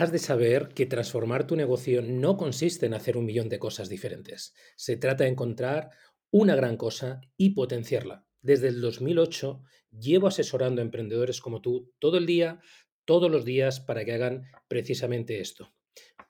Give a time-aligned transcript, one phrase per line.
[0.00, 3.90] Has de saber que transformar tu negocio no consiste en hacer un millón de cosas
[3.90, 4.54] diferentes.
[4.74, 5.90] Se trata de encontrar
[6.30, 8.24] una gran cosa y potenciarla.
[8.40, 12.60] Desde el 2008 llevo asesorando a emprendedores como tú todo el día,
[13.04, 15.74] todos los días, para que hagan precisamente esto.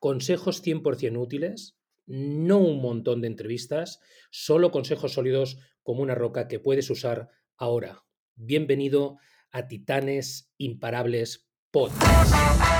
[0.01, 4.01] Consejos 100% útiles, no un montón de entrevistas,
[4.33, 8.03] solo consejos sólidos como una roca que puedes usar ahora.
[8.35, 9.19] Bienvenido
[9.53, 12.80] a Titanes Imparables Podcast.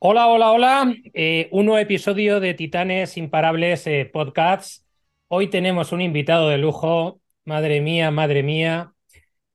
[0.00, 0.94] Hola, hola, hola.
[1.12, 4.86] Eh, un nuevo episodio de Titanes Imparables eh, Podcasts.
[5.26, 7.20] Hoy tenemos un invitado de lujo.
[7.44, 8.92] Madre mía, madre mía.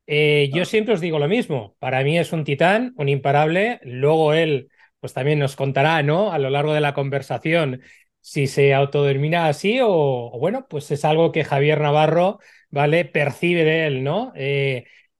[0.06, 0.66] Eh, yo ah.
[0.66, 1.76] siempre os digo lo mismo.
[1.80, 3.80] Para mí es un titán, un imparable.
[3.84, 4.68] Luego él,
[5.00, 6.34] pues también nos contará, ¿no?
[6.34, 7.82] A lo largo de la conversación,
[8.20, 13.06] si se autodetermina así o, bueno, pues es algo que Javier Navarro, ¿vale?
[13.06, 14.34] Percibe de él, ¿no?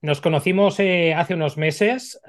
[0.02, 2.20] nos conocimos hace unos meses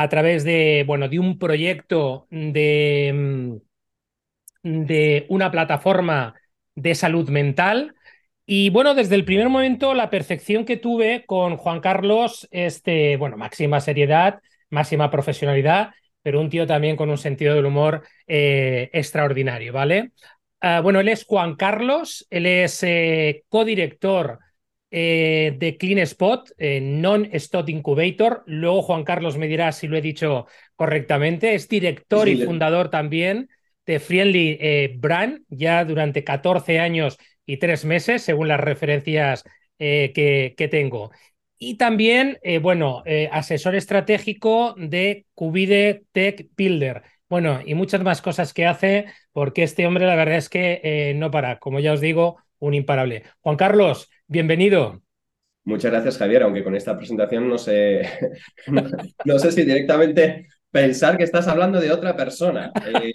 [0.00, 3.60] a través de, bueno, de un proyecto de,
[4.62, 6.34] mm, de una plataforma
[6.74, 7.94] de salud mental.
[8.46, 13.36] Y bueno, desde el primer momento la percepción que tuve con Juan Carlos, este, bueno,
[13.36, 14.40] máxima seriedad,
[14.70, 15.90] máxima profesionalidad,
[16.22, 20.12] pero un tío también con un sentido del humor eh, extraordinario, ¿vale?
[20.62, 24.38] Ah, bueno, él es Juan Carlos, él es eh, codirector
[24.92, 28.42] eh, de Clean Spot, eh, Non-Stop Incubator.
[28.46, 31.54] Luego Juan Carlos me dirá si lo he dicho correctamente.
[31.54, 33.48] Es director y fundador también
[33.86, 39.44] de Friendly eh, Brand, ya durante 14 años y 3 meses, según las referencias
[39.78, 41.10] que, que, tengo.
[41.56, 47.02] Y también, bueno, asesor estratégico de Cubide Tech Builder.
[47.30, 51.30] Bueno, y muchas más cosas que hace, porque este hombre la verdad es que no
[51.30, 53.24] para, como ya os digo, un imparable.
[53.40, 55.02] Juan Carlos, bienvenido.
[55.64, 58.02] Muchas gracias, Javier, aunque con esta presentación no sé,
[59.24, 62.72] no, sé si directamente pensar que estás hablando de otra persona.
[62.86, 63.12] Eh,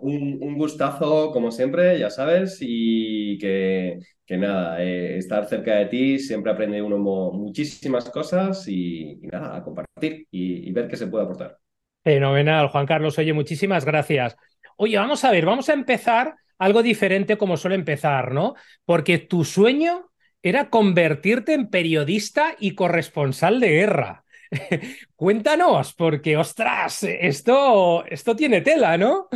[0.00, 6.18] un, gustazo, como siempre, ya sabes, y que, que nada, eh, estar cerca de ti
[6.18, 6.98] siempre aprende uno
[7.32, 11.58] muchísimas cosas y, nada, a compartir y, y ver qué se puede aportar.
[12.04, 13.18] Fenomenal, Juan Carlos.
[13.18, 14.36] Oye, muchísimas gracias.
[14.76, 18.54] Oye, vamos a ver, vamos a empezar algo diferente como suele empezar, ¿no?
[18.84, 20.10] Porque tu sueño
[20.42, 24.24] era convertirte en periodista y corresponsal de guerra.
[25.16, 29.28] Cuéntanos, porque ostras, esto, esto tiene tela, ¿no?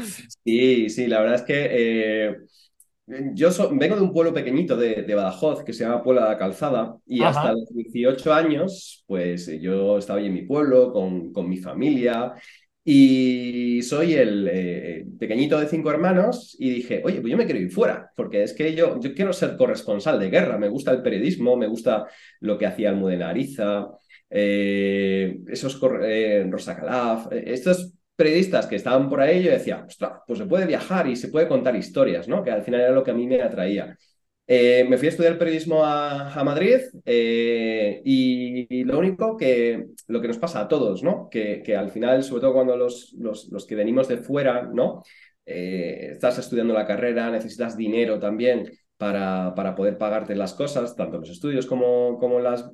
[0.45, 2.37] Sí, sí, la verdad es que eh,
[3.35, 6.97] yo vengo de un pueblo pequeñito de, Badajoz que se llama Puebla de la Calzada
[7.07, 11.57] y hasta los 18 años, pues yo estaba ahí en mi pueblo con, con mi
[11.57, 12.35] familia
[12.85, 17.61] y soy el eh, pequeñito de cinco hermanos y dije, oye, pues yo me quiero
[17.61, 21.57] ir fuera, porque es que yo, quiero ser corresponsal de guerra, me gusta el periodismo,
[21.57, 22.07] me gusta
[22.41, 23.87] lo que hacía Almudena Ariza,
[24.31, 30.21] eh, esos eh, Rosa Calaf, eh, estos periodistas que estaban por ahí, yo decía, ostras,
[30.27, 32.43] pues se puede viajar y se puede contar historias, ¿no?
[32.43, 33.97] Que al final era lo que a mí me atraía.
[34.53, 40.27] Eh, me fui a estudiar periodismo a, Madrid eh, y, lo único que lo que
[40.27, 41.29] nos pasa a todos, ¿no?
[41.31, 45.05] Que, que al final, sobre todo cuando los, los, los que venimos de fuera, ¿no?
[45.47, 51.19] Eh, estás estudiando la carrera, necesitas dinero también para, para poder pagarte las cosas, tanto
[51.19, 52.73] los estudios como, como, las,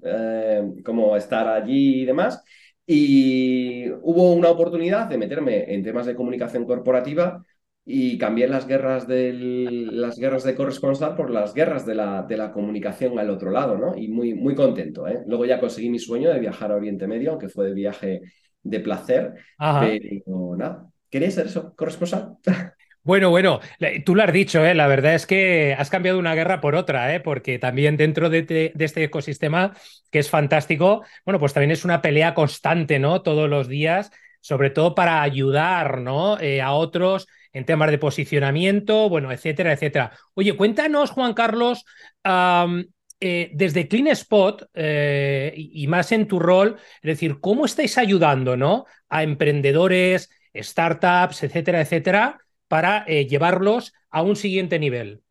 [0.82, 2.42] como estar allí y demás.
[2.86, 7.44] Y hubo una oportunidad de meterme en temas de comunicación corporativa
[7.88, 12.36] y cambié las guerras, del, las guerras de corresponsal por las guerras de la, de
[12.36, 13.96] la comunicación al otro lado, ¿no?
[13.96, 15.22] Y muy, muy contento, ¿eh?
[15.28, 18.22] Luego ya conseguí mi sueño de viajar a Oriente Medio, aunque fue de viaje
[18.60, 22.36] de placer, pero nada, quería ser eso, corresponsal.
[23.06, 23.60] Bueno, bueno,
[24.04, 24.74] tú lo has dicho, ¿eh?
[24.74, 27.20] la verdad es que has cambiado una guerra por otra, ¿eh?
[27.20, 29.76] porque también dentro de, de, este ecosistema,
[30.10, 33.22] que es fantástico, bueno, pues también es una pelea constante, ¿no?
[33.22, 34.10] Todos los días,
[34.46, 36.38] sobre todo para ayudar, ¿no?
[36.38, 40.12] Eh, a otros en temas de posicionamiento, bueno, etcétera, etcétera.
[40.34, 41.84] Oye, cuéntanos, Juan Carlos,
[42.24, 48.56] eh, desde Clean Spot eh, y, más en tu rol, es decir, ¿cómo estáis ayudando
[48.56, 48.84] ¿no?
[49.08, 52.38] a emprendedores, startups, etcétera, etcétera,
[52.68, 55.22] para llevarlos a un siguiente nivel?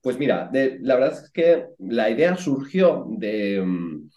[0.00, 4.08] Pues mira, la verdad es que la idea surgió de, mm,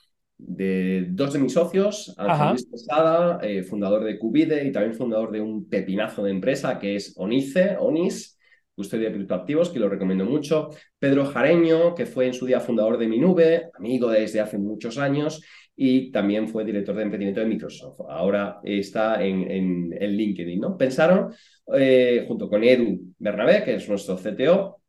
[0.45, 5.31] de dos de mis socios, Ángel Luis Pesada, eh, fundador de Cubide y también fundador
[5.31, 8.37] de un pepinazo de empresa que es Onice, Onis,
[8.75, 10.69] custodia de criptoactivos, que lo recomiendo mucho.
[10.99, 15.41] Pedro Jareño, que fue en su día fundador de Minube, amigo desde hace muchos años,
[15.75, 18.01] y también fue director de emprendimiento de Microsoft.
[18.09, 20.77] Ahora está en, en, LinkedIn, ¿no?
[20.77, 21.33] Pensaron
[21.73, 24.81] eh, junto con Edu Bernabé, que es nuestro CTO,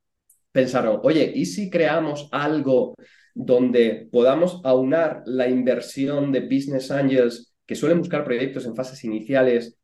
[0.52, 2.94] pensaron, oye, ¿y si creamos algo
[3.34, 9.76] donde podamos aunar la inversión de Business Angels que suelen buscar proyectos en fases iniciales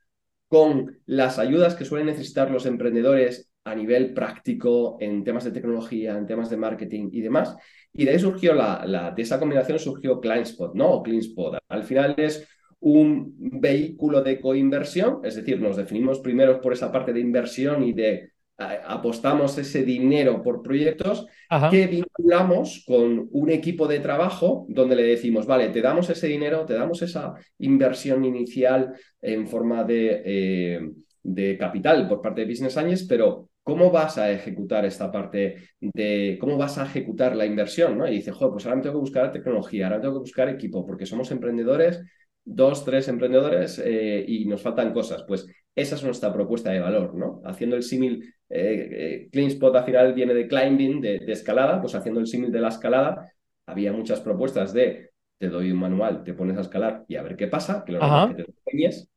[0.48, 6.16] con las ayudas que suelen necesitar los emprendedores a nivel práctico en temas de tecnología,
[6.16, 7.56] en temas de marketing y demás.
[7.92, 10.90] Y de ahí surgió la, de esa combinación surgió ClientSpot, ¿no?
[10.90, 11.58] O CleanSpot.
[11.68, 12.48] Al final es
[12.80, 17.92] un vehículo de coinversión, es decir, nos definimos primero por esa parte de inversión y
[17.92, 21.26] de apostamos ese dinero por proyectos
[21.70, 26.66] que vinculamos con un equipo de trabajo donde le decimos, vale, te damos ese dinero,
[26.66, 30.90] te damos esa inversión inicial en forma de, eh,
[31.22, 36.36] de capital por parte de Business Angels, pero ¿cómo vas a ejecutar esta parte de
[36.40, 37.96] cómo vas a ejecutar la inversión?
[37.96, 38.06] ¿no?
[38.06, 40.84] Y dice, joder, pues ahora me tengo que buscar tecnología, ahora tengo que buscar equipo,
[40.84, 42.00] porque somos emprendedores
[42.44, 45.24] dos, tres emprendedores eh, y nos faltan cosas.
[45.26, 47.40] Pues esa es nuestra propuesta de valor, ¿no?
[47.44, 52.20] Haciendo el símil, eh, eh, CleanSpot al final viene de climbing, de, escalada, pues haciendo
[52.20, 53.32] el símil de la escalada,
[53.66, 57.36] había muchas propuestas de te doy un manual, te pones a escalar y a ver
[57.36, 59.08] qué pasa, que lo que te enseñes.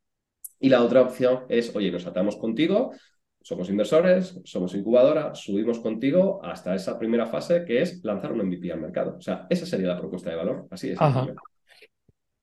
[0.59, 2.93] Y la otra opción es, oye, nos atamos contigo,
[3.41, 8.71] somos inversores, somos incubadora, subimos contigo hasta esa primera fase que es lanzar un MVP
[8.71, 9.17] al mercado.
[9.17, 10.67] O sea, esa sería la propuesta de valor.
[10.71, 10.99] Así es.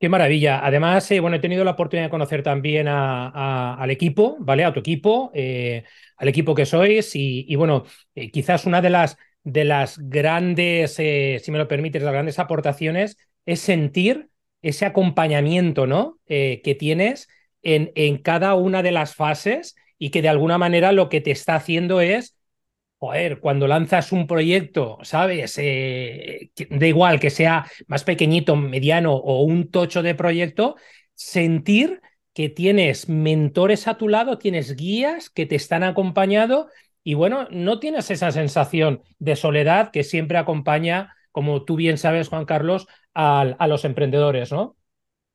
[0.01, 0.65] Qué maravilla.
[0.65, 4.65] Además, eh, bueno, he tenido la oportunidad de conocer también al equipo, ¿vale?
[4.65, 5.85] A tu equipo, eh,
[6.17, 7.11] al equipo que sois.
[7.15, 12.15] Y, bueno, eh, quizás una de las, de las grandes, si me lo permites, las
[12.15, 14.31] grandes aportaciones es sentir
[14.63, 16.19] ese acompañamiento, ¿no?
[16.27, 17.29] que tienes
[17.63, 21.31] en, en cada una de las fases y que de alguna manera lo que te
[21.31, 22.37] está haciendo es
[23.01, 25.57] joder, cuando lanzas un proyecto, ¿sabes?
[25.59, 30.77] Eh, da igual que sea más pequeñito, mediano o un tocho de proyecto,
[31.15, 32.03] sentir
[32.35, 36.69] que tienes mentores a tu lado, tienes guías que te están acompañando
[37.03, 42.29] y bueno, no tienes esa sensación de soledad que siempre acompaña, como tú bien sabes,
[42.29, 44.77] Juan Carlos, a los emprendedores, ¿no?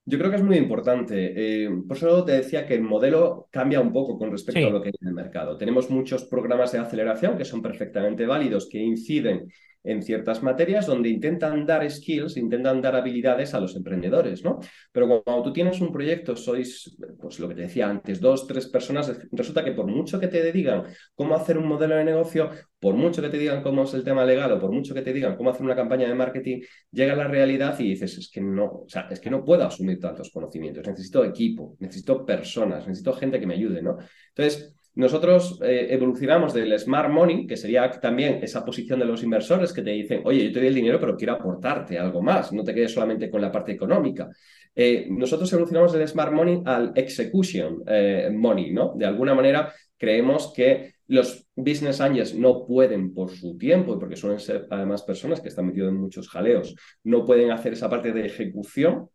[0.07, 1.33] Yo creo que es muy importante.
[1.35, 4.81] Eh, por eso te decía que el modelo cambia un poco con respecto a lo
[4.81, 5.57] que hay en el mercado.
[5.57, 9.51] Tenemos muchos programas de aceleración que son perfectamente válidos, que inciden
[9.85, 14.59] en ciertas materias donde intentan dar skills, intentan dar habilidades a los emprendedores, ¿no?
[14.91, 18.67] Pero cuando tú tienes un proyecto, sois, pues lo que te decía antes, dos, tres
[18.67, 20.83] personas, resulta que por mucho que te digan
[21.13, 22.49] cómo hacer un modelo de negocio,
[22.79, 25.13] por mucho que te digan cómo es el tema legal o por mucho que te
[25.13, 26.61] digan cómo hacer una campaña de marketing,
[26.91, 29.99] llega la realidad y dices, es que no, o sea, es que no puedo asumir
[29.99, 33.97] tantos conocimientos, necesito equipo, necesito personas, necesito gente que me ayude, ¿no?
[34.29, 39.73] Entonces, nosotros eh, evolucionamos del smart money, que sería también esa posición de los inversores
[39.73, 42.63] que te dicen, oye, yo te doy el dinero, pero quiero aportarte algo más, no
[42.63, 44.29] te quedes solamente con la parte económica.
[44.73, 48.93] Eh, nosotros evolucionamos del smart money al execution eh, money, ¿no?
[48.95, 54.39] De alguna manera creemos que los business angels no pueden por su tiempo porque suelen
[54.39, 58.25] ser además personas que están metidos en muchos jaleos, no pueden hacer esa parte de
[58.25, 59.09] ejecución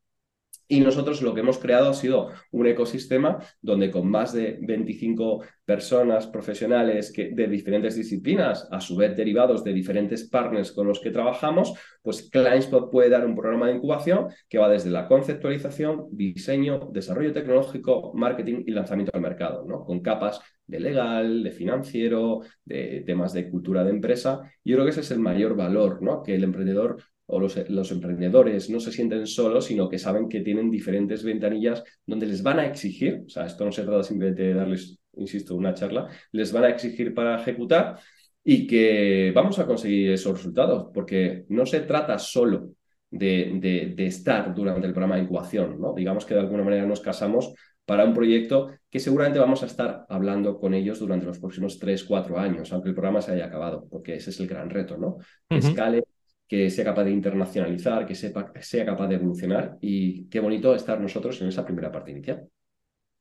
[0.71, 5.43] y nosotros lo que hemos creado ha sido un ecosistema donde con más de 25
[5.65, 11.11] personas profesionales de diferentes disciplinas, a su vez derivados de diferentes partners con los que
[11.11, 16.89] trabajamos, pues ClientSpot puede dar un programa de incubación que va desde la conceptualización, diseño,
[16.93, 19.85] desarrollo tecnológico, marketing y lanzamiento al mercado, ¿no?
[19.85, 24.41] con capas de legal, de financiero, de temas de cultura de empresa.
[24.65, 26.23] Yo creo que ese es el mayor valor, ¿no?
[26.23, 26.97] que el emprendedor
[27.31, 31.83] o los, los, emprendedores no se sienten solos, sino que saben que tienen diferentes ventanillas
[32.05, 35.55] donde les van a exigir, o sea, esto no se trata simplemente de darles, insisto,
[35.55, 37.99] una charla, les van a exigir para ejecutar
[38.43, 42.71] y que vamos a conseguir esos resultados, porque no se trata solo
[43.11, 45.95] de, de, estar durante el programa de incubación, ¿no?
[45.95, 47.53] Digamos que de alguna manera nos casamos
[47.85, 52.05] para un proyecto que seguramente vamos a estar hablando con ellos durante los próximos tres,
[52.05, 55.19] cuatro años, aunque el programa se haya acabado, porque ese es el gran reto, ¿no?
[55.49, 56.05] Que escale
[56.51, 61.01] que sea capaz de internacionalizar, que sepa, sea capaz de evolucionar y qué bonito estar
[61.01, 62.49] nosotros en esa primera parte inicial.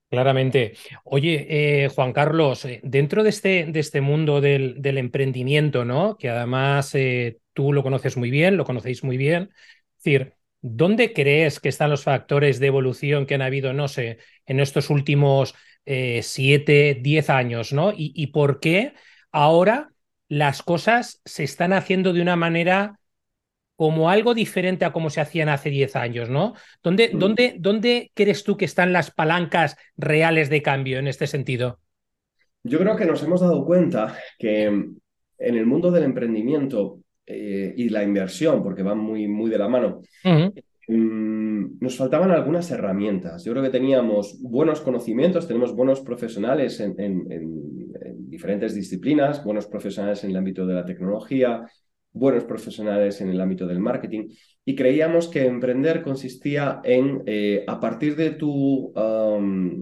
[0.09, 0.74] Claramente.
[1.03, 1.45] Oye,
[1.83, 6.17] eh, Juan Carlos, eh, dentro de este, de este mundo del, emprendimiento, ¿no?
[6.17, 9.51] Que además eh, tú lo conoces muy bien, lo conocéis muy bien.
[10.00, 14.17] Es decir, ¿dónde crees que están los factores de evolución que han habido, no sé,
[14.48, 15.53] en estos últimos
[16.21, 17.93] siete, diez años, ¿no?
[17.95, 18.93] Y por qué
[19.31, 19.89] ahora
[20.27, 22.99] las cosas se están haciendo de una manera
[23.79, 26.53] como algo diferente a como se hacían hace 10 años, ¿no?
[26.83, 27.17] ¿Dónde, mm.
[27.17, 31.79] ¿dónde, ¿Dónde crees tú que están las palancas reales de cambio en este sentido?
[32.62, 35.00] Yo creo que nos hemos dado cuenta que en
[35.38, 40.01] el mundo del emprendimiento eh, y la inversión, porque van muy, muy de la mano,
[40.25, 43.45] mm, nos faltaban algunas herramientas.
[43.45, 47.93] Yo creo que teníamos buenos conocimientos, tenemos buenos profesionales en, en
[48.29, 51.65] diferentes disciplinas, buenos profesionales en el ámbito de la tecnología,
[52.12, 54.30] buenos profesionales en el ámbito del marketing
[54.66, 58.94] y creíamos que emprender consistía en, eh, a partir de tu,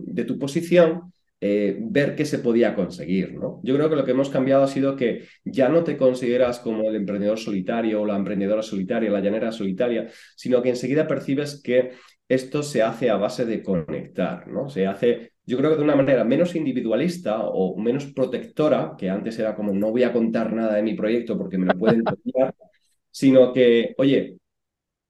[0.05, 3.34] de tu posición, eh, ver qué se podía conseguir.
[3.34, 3.60] ¿no?
[3.63, 6.89] Yo creo que lo que hemos cambiado ha sido que ya no te consideras como
[6.89, 11.91] el emprendedor solitario o la emprendedora solitaria, la llanera solitaria, sino que enseguida percibes que
[12.27, 14.67] esto se hace a base de conectar, ¿no?
[14.67, 19.39] Se hace yo creo que de una manera menos individualista o menos protectora, que antes
[19.39, 22.53] era como no voy a contar nada de mi proyecto porque me lo pueden copiar,
[23.11, 24.37] sino que, oye,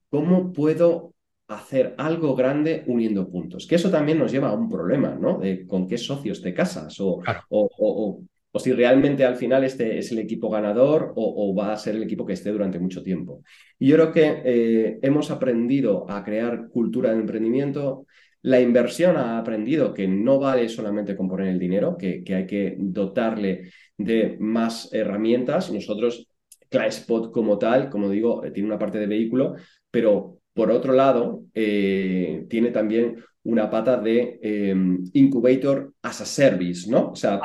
[0.10, 1.16] ¿cómo puedo
[1.48, 3.66] hacer algo grande uniendo puntos?
[3.66, 5.40] Que eso también nos lleva a un problema, ¿no?
[5.40, 10.12] De con qué socios te casas o, o, o, si realmente al final este es
[10.12, 13.44] el equipo ganador o, va a ser el equipo que esté durante mucho tiempo.
[13.80, 18.06] Y yo creo que eh, hemos aprendido a crear cultura de emprendimiento
[18.44, 22.46] la inversión ha aprendido que no vale solamente con poner el dinero, que, que hay
[22.46, 25.72] que dotarle de más herramientas.
[25.72, 26.28] Nosotros,
[26.70, 29.56] ClientSpot como tal, como digo, eh, tiene una parte de vehículo,
[29.90, 36.90] pero por otro lado, eh, tiene también una pata de em, incubator as a service,
[36.90, 37.12] ¿no?
[37.12, 37.40] O sea,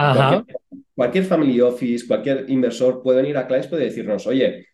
[0.94, 4.66] cualquier, family office, cualquier inversor puede venir a ClientSpot y decirnos, oye,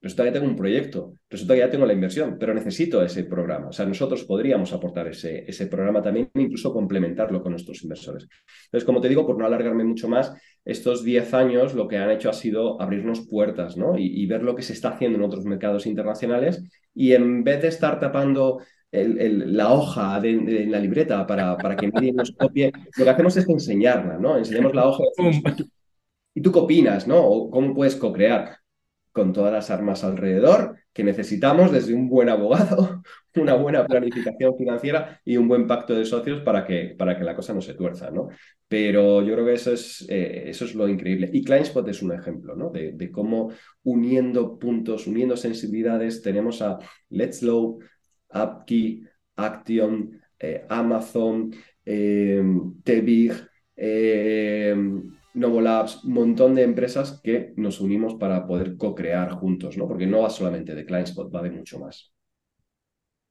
[0.00, 3.68] Resulta que tengo un proyecto, resulta que ya tengo la inversión, pero necesito ese programa.
[3.68, 8.28] O sea, nosotros podríamos aportar ese, ese programa también, incluso complementarlo con nuestros inversores.
[8.66, 10.32] Entonces, como te digo, por no alargarme mucho más,
[10.64, 13.98] estos 10 años lo que han hecho ha sido abrirnos puertas ¿no?
[13.98, 16.62] y, ver lo que se está haciendo en otros mercados internacionales
[16.94, 18.60] y en vez de estar tapando
[18.92, 23.48] la hoja de, la libreta para, para, que nadie nos copie, lo que hacemos es
[23.48, 24.36] enseñarla, ¿no?
[24.36, 25.04] Enseñamos la hoja
[26.34, 27.18] ¿y tú qué opinas, no?
[27.18, 28.58] ¿O cómo puedes co-crear?
[29.12, 33.02] Con todas las armas alrededor que necesitamos desde un buen abogado,
[33.36, 37.36] una buena planificación financiera y un buen pacto de socios para que, para que la
[37.36, 38.28] cosa no se tuerza, ¿no?
[38.66, 41.30] Pero yo creo que eso es, eh, eso es lo increíble.
[41.32, 42.70] Y Kleinspot es un ejemplo, ¿no?
[42.70, 43.52] De, cómo
[43.84, 46.78] uniendo puntos, uniendo sensibilidades, tenemos a
[47.10, 47.78] Let's Low,
[48.34, 49.04] Upkey,
[49.36, 52.42] Action, eh, Amazon, eh,
[52.82, 53.32] Tebig,
[53.76, 54.74] eh,
[55.38, 59.86] Novolabs, un montón de empresas que nos unimos para poder co-crear juntos, ¿no?
[59.86, 62.12] Porque no va solamente de ClientSpot, va de mucho más.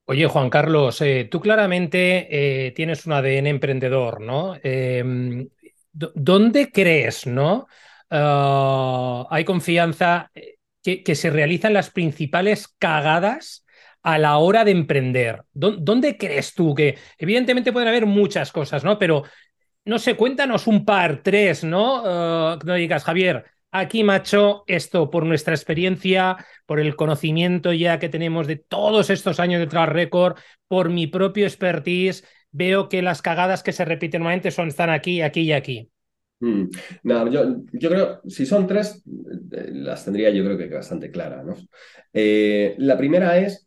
[0.10, 2.28] Oye, Juan Carlos, eh, tú claramente
[2.68, 4.56] eh, tienes un ADN emprendedor, ¿no?
[4.64, 5.50] Em,
[5.92, 7.68] ¿Dónde crees, no?
[8.10, 13.66] Ah, hay confianza eh, que, que, se realizan las principales cagadas
[14.02, 15.44] a la hora de emprender.
[15.54, 18.98] ¿Dónde crees tú que, evidentemente pueden haber muchas cosas, ¿no?
[18.98, 19.24] Pero
[19.88, 22.04] no sé, cuéntanos un par, tres, ¿no?
[22.04, 28.10] Uh, no digas, Javier, aquí, macho, esto por nuestra experiencia, por el conocimiento ya que
[28.10, 33.22] tenemos de todos estos años de track record, por mi propio expertise, veo que las
[33.22, 35.90] cagadas que se repiten nuevamente son están aquí, aquí y aquí.
[36.40, 36.66] Hmm.
[37.04, 39.04] No, yo, yo, creo, si son tres,
[39.52, 41.56] eh, las tendría yo creo que bastante claras, ¿no?
[42.14, 43.67] Eh, la primera es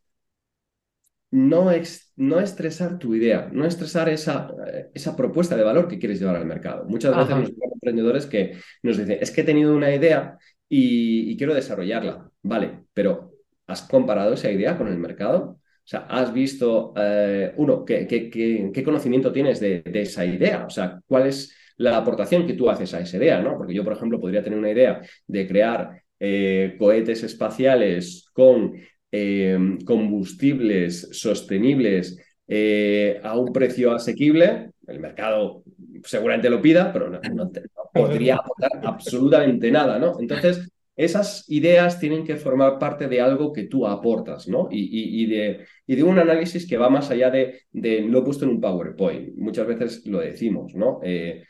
[1.31, 1.71] no,
[2.17, 4.51] no estresar tu idea, no estresar esa,
[4.95, 6.85] esa, propuesta de valor que quieres llevar al mercado.
[6.87, 11.37] Muchas veces nos vemos emprendedores que nos dicen, es que he tenido una idea y,
[11.37, 12.31] quiero desarrollarla.
[12.43, 13.33] Vale, pero
[13.67, 15.59] ¿has comparado esa idea con el mercado?
[15.61, 20.65] O sea, ¿has visto, eh, uno, ¿qué, qué, conocimiento tienes de, esa idea?
[20.67, 23.41] O sea, ¿cuál es la aportación que tú haces a esa idea?
[23.41, 23.57] ¿no?
[23.57, 28.75] Porque yo, por ejemplo, podría tener una idea de crear eh, cohetes espaciales con
[29.13, 35.65] Em, combustibles sostenibles eh, a un precio asequible, el mercado
[36.05, 37.51] seguramente lo pida, pero no,
[37.93, 40.21] podría aportar absolutamente nada, ¿no?
[40.21, 44.69] Entonces, esas ideas tienen que formar parte de algo que tú aportas, ¿no?
[44.71, 48.45] Y, de, y de, un análisis que va más allá de, de, lo he puesto
[48.45, 49.37] en un PowerPoint.
[49.39, 51.01] Muchas veces lo decimos, ¿no?
[51.03, 51.43] Eh,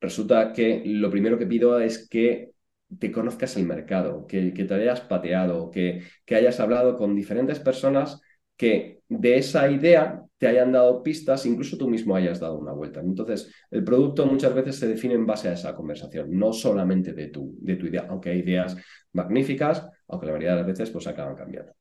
[0.00, 2.52] resulta que lo primero que pido es que
[2.98, 8.20] te conozcas el mercado, que, te hayas pateado, que, que hayas hablado con diferentes personas
[8.56, 13.00] que de esa idea te hayan dado pistas, incluso tú mismo hayas dado una vuelta.
[13.00, 17.28] Entonces, el producto muchas veces se define en base a esa conversación, no solamente de
[17.28, 18.76] tu, de tu idea, aunque hay ideas
[19.12, 21.72] magníficas, aunque la mayoría de las veces pues acaban cambiando.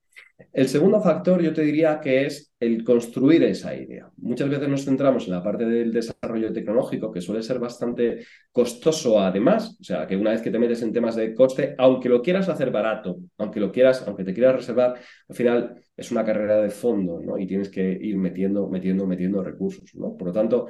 [0.55, 4.09] El segundo factor yo te diría que es el construir esa idea.
[4.15, 9.19] Muchas veces nos centramos en la parte del desarrollo tecnológico, que suele ser bastante costoso
[9.19, 12.21] además, o sea, que una vez que te metes en temas de coste, aunque lo
[12.21, 14.95] quieras hacer barato, aunque lo quieras, aunque te quieras reservar,
[15.27, 17.37] al final es una carrera de fondo, ¿no?
[17.37, 20.15] Y tienes que ir metiendo, metiendo, metiendo recursos, ¿no?
[20.15, 20.67] Por lo tanto,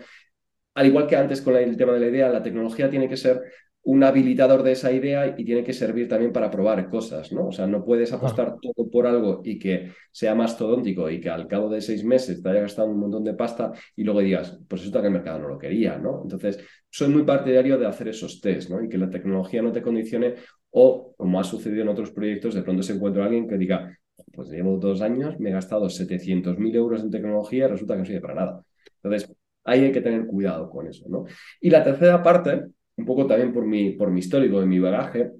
[0.74, 3.40] al igual que antes con el tema de la idea, la tecnología tiene que ser
[3.86, 7.48] un habilitador de esa idea y tiene que servir también para probar cosas, ¿no?
[7.48, 11.48] O sea, no puedes apostar todo por algo y que sea mastodóntico y que al
[11.48, 14.82] cabo de seis meses te haya gastado un montón de pasta y luego digas, pues
[14.82, 16.22] resulta que el mercado no lo quería, ¿no?
[16.24, 18.84] Entonces, soy muy partidario de hacer esos test, ¿no?
[18.84, 20.34] Y que la tecnología no te condicione
[20.72, 23.96] o, como ha sucedido en otros proyectos, de pronto se encuentra alguien que diga,
[24.34, 28.06] pues llevo dos años, me he gastado 700.000 euros en tecnología y resulta que no
[28.06, 28.64] sirve para nada.
[29.04, 29.32] Entonces,
[29.64, 31.26] ahí hay que tener cuidado con eso, ¿no?
[31.62, 32.66] Y la tercera parte
[32.98, 35.32] un poco también por mi, por mi histórico, de mi bagaje,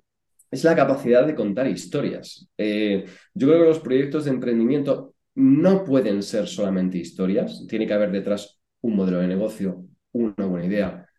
[0.52, 2.50] es la capacidad de contar historias.
[2.58, 7.94] Eh, yo creo que los proyectos de emprendimiento no pueden ser solamente historias, tiene que
[7.94, 11.10] haber detrás un modelo de negocio, una buena idea,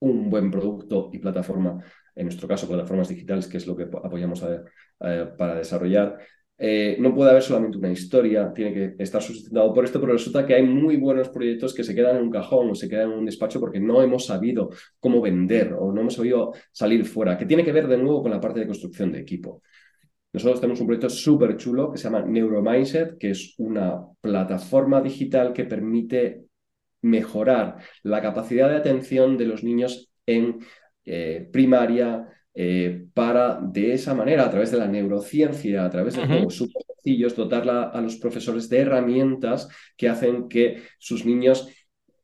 [0.00, 1.82] un buen producto y plataforma,
[2.14, 4.44] en nuestro caso plataformas digitales, que es lo que apoyamos
[5.00, 6.18] eh, para desarrollar,
[6.56, 10.46] eh, no puede haber solamente una historia, tiene que estar sustentado por esto, pero resulta
[10.46, 13.18] que hay muy buenos proyectos que se quedan en un cajón o se quedan en
[13.18, 14.70] un despacho porque no hemos sabido
[15.00, 18.30] cómo vender o no hemos sabido salir fuera, que tiene que ver de nuevo con
[18.30, 19.62] la parte de construcción de equipo.
[20.32, 25.52] Nosotros tenemos un proyecto súper chulo que se llama Neuromindset, que es una plataforma digital
[25.52, 26.44] que permite
[27.02, 30.58] mejorar la capacidad de atención de los niños en
[31.04, 36.24] eh, primaria, eh, para de esa manera, a través de la neurociencia, a través de
[36.24, 41.68] juegos súper sencillos, dotar a los profesores de herramientas que hacen que sus niños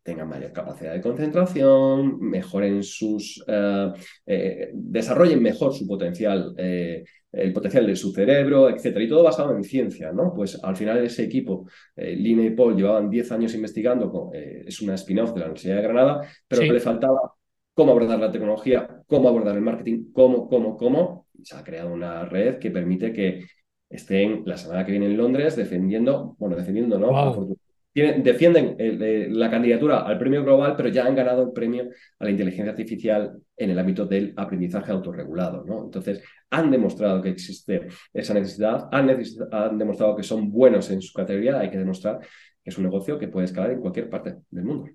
[0.04, 3.92] tengan mayor capacidad de concentración, mejoren sus, eh,
[4.26, 9.04] eh, desarrollen mejor su potencial, el potencial de su cerebro, etcétera.
[9.04, 10.32] Y todo basado en ciencia, ¿no?
[10.34, 15.34] Pues al final ese equipo, Lina y Paul llevaban 10 años investigando, es una spin-off
[15.34, 17.34] de la Universidad de Granada, pero le faltaba
[17.74, 21.26] cómo abordar la tecnología, cómo abordar el marketing, cómo, cómo, cómo.
[21.42, 23.46] se ha creado una red que permite que
[23.88, 27.56] estén la semana que viene en Londres defendiendo, bueno, defendiendo, ¿no?
[27.92, 32.30] defienden eh, la candidatura al premio global, pero ya han ganado el premio a la
[32.30, 35.84] inteligencia artificial en el ámbito del aprendizaje autorregulado, ¿no?
[35.84, 39.10] Entonces, han demostrado que existe esa necesidad, han,
[39.50, 43.18] han demostrado que son buenos en su categoría, hay que demostrar que es un negocio
[43.18, 44.90] que puede escalar en cualquier parte del mundo.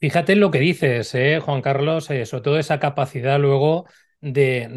[0.00, 3.86] Fíjate en lo que dices, ¿eh, Juan Carlos, eh, sobre todo esa capacidad luego
[4.20, 4.68] de,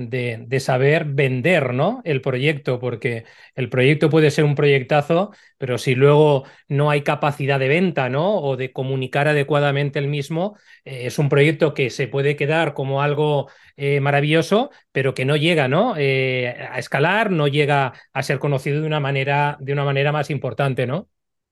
[0.47, 2.01] de, saber vender ¿no?
[2.03, 3.23] el proyecto, porque
[3.55, 8.35] el proyecto puede ser un proyectazo, pero si luego no hay capacidad de venta ¿no?
[8.37, 13.01] o de comunicar adecuadamente el mismo, eh, es un proyecto que se puede quedar como
[13.01, 13.49] algo
[14.01, 15.95] maravilloso, pero que no llega ¿no?
[15.95, 20.87] a escalar, no llega a ser conocido de una manera, de una manera más importante,
[20.87, 21.09] ¿no?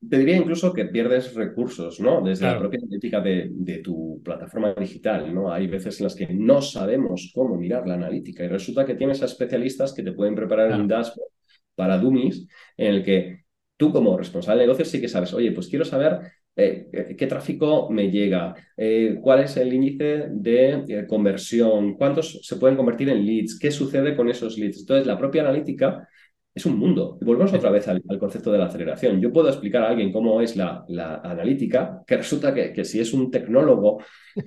[0.09, 2.21] Te diría incluso que pierdes recursos, ¿no?
[2.21, 5.51] Desde la propia analítica de, de, tu plataforma digital, ¿no?
[5.51, 9.21] Hay veces en las que no sabemos cómo mirar la analítica y resulta que tienes
[9.21, 11.31] a especialistas que te pueden preparar un dashboard
[11.75, 13.43] para dummies en el que
[13.77, 16.19] tú como responsable de negocio sí que sabes, oye, pues quiero saber
[16.55, 22.57] eh, qué tráfico me llega, eh, cuál es el índice de eh, conversión, cuántos se
[22.57, 24.81] pueden convertir en leads, qué sucede con esos leads.
[24.81, 26.07] Entonces, la propia analítica
[26.55, 27.17] es un mundo.
[27.21, 29.19] Y volvemos otra vez al, concepto de la aceleración.
[29.19, 32.99] Yo puedo explicar a alguien cómo es la, la analítica, que resulta que, que, si
[32.99, 33.99] es un tecnólogo,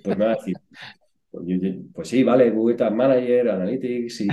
[0.02, 0.56] pues me va a decir,
[1.92, 4.28] pues sí, vale, Google Tag Manager, Analytics y,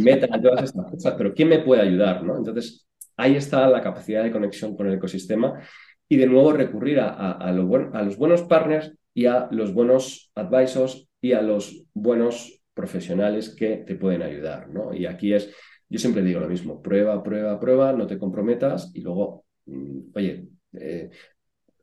[0.00, 2.22] Meta y todas estas cosas, pero ¿quién me puede ayudar?
[2.22, 2.36] ¿no?
[2.36, 5.60] Entonces, ahí está la capacidad de conexión con el ecosistema
[6.08, 11.08] y de nuevo recurrir a, a, a los buenos partners y a los buenos advisors
[11.20, 14.68] y a los buenos profesionales que te pueden ayudar.
[14.70, 14.94] ¿no?
[14.94, 15.52] Y aquí es
[15.90, 20.46] yo siempre digo lo mismo, prueba, prueba, prueba, no te comprometas y luego, mm, oye,
[20.72, 21.10] eh,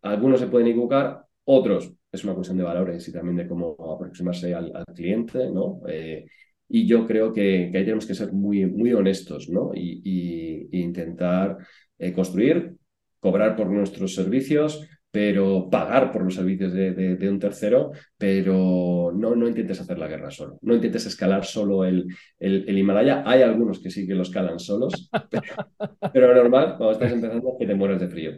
[0.02, 4.54] algunos se pueden equivocar, otros es una cuestión de valores y también de cómo aproximarse
[4.56, 5.82] al, cliente, ¿no?
[5.88, 6.26] Eh,
[6.70, 9.72] y yo creo que, ahí tenemos que ser muy, muy honestos, ¿no?
[9.76, 11.58] Y, intentar
[11.98, 12.76] eh, construir,
[13.20, 14.88] cobrar por nuestros servicios,
[15.18, 20.30] pero pagar por los servicios de, un tercero, pero no, no intentes hacer la guerra
[20.30, 22.06] solo, no intentes escalar solo el,
[22.40, 23.24] el, Himalaya.
[23.26, 25.10] Hay algunos que sí que lo escalan solos,
[26.14, 28.32] pero, lo normal, cuando estás empezando, que te mueres de frío.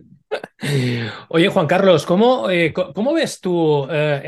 [1.29, 4.21] Oye, Juan Carlos, ¿cómo, eh, ¿cómo ves tú eh,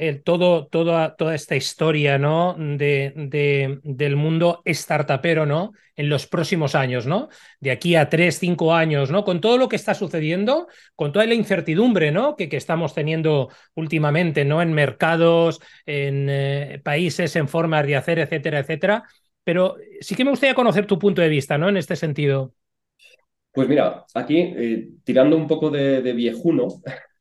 [0.00, 2.56] el, todo, toda, toda esta historia ¿no?
[2.58, 5.72] de, del mundo startupero ¿no?
[5.94, 7.28] en los próximos años, ¿no?
[7.60, 9.24] de aquí a tres, cinco años, ¿no?
[9.24, 12.34] con todo lo que está sucediendo, con toda la incertidumbre ¿no?
[12.34, 14.62] que, que estamos teniendo últimamente ¿no?
[14.62, 19.04] en mercados, en eh, países, en formas de hacer, etcétera, etcétera?
[19.44, 21.68] Pero sí que me gustaría conocer tu punto de vista ¿no?
[21.68, 22.54] en este sentido.
[23.54, 26.66] Pues mira, aquí eh, tirando un poco de, viejuno,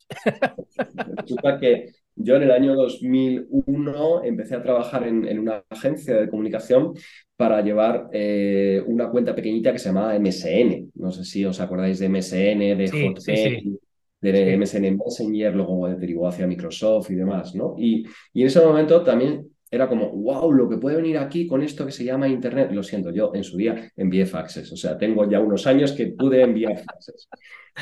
[1.16, 6.94] resulta que yo en el año 2001 empecé a trabajar en, una agencia de comunicación
[7.36, 10.92] para llevar eh, una cuenta pequeñita que se llamaba MSN.
[10.96, 13.80] No sé si os acordáis de MSN, de Hotmail,
[14.20, 17.76] de MSN Messenger, luego derivó hacia Microsoft y demás, ¿no?
[17.78, 21.64] Y, y en ese momento también era como, wow, lo que puede venir aquí con
[21.64, 22.70] esto que se llama Internet.
[22.72, 26.08] Lo siento, yo en su día envié faxes, o sea, tengo ya unos años que
[26.08, 27.28] pude enviar faxes.